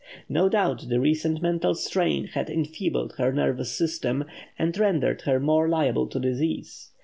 [0.27, 4.25] No doubt the recent mental strain had enfeebled her nervous system,
[4.57, 6.89] and rendered her more liable to disease.